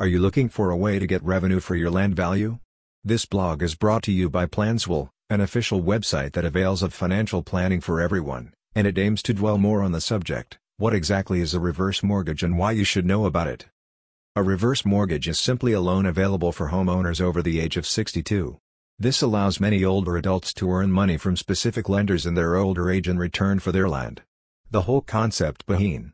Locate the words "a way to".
0.70-1.06